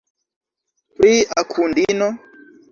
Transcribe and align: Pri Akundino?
Pri 0.95 1.13
Akundino? 1.43 2.09